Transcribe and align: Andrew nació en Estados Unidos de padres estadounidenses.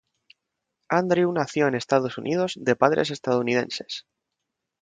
Andrew 0.89 1.31
nació 1.31 1.67
en 1.67 1.75
Estados 1.75 2.17
Unidos 2.17 2.53
de 2.59 2.75
padres 2.75 3.11
estadounidenses. 3.11 4.07